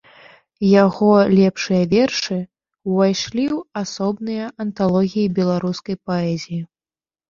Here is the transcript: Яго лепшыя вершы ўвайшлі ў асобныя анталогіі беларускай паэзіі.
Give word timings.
Яго 0.83 1.09
лепшыя 1.39 1.83
вершы 1.93 2.39
ўвайшлі 2.89 3.45
ў 3.57 3.85
асобныя 3.85 4.45
анталогіі 4.67 5.31
беларускай 5.41 5.95
паэзіі. 6.11 6.61